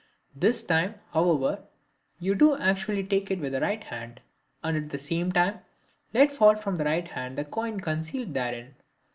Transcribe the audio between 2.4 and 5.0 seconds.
actually take it with the right hand, and at the